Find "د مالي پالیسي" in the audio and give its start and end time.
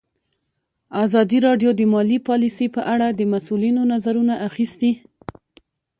1.75-2.67